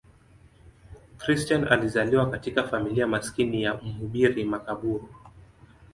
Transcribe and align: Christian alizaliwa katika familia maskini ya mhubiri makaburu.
Christian 1.17 1.67
alizaliwa 1.67 2.29
katika 2.29 2.63
familia 2.67 3.07
maskini 3.07 3.63
ya 3.63 3.73
mhubiri 3.73 4.43
makaburu. 4.43 5.09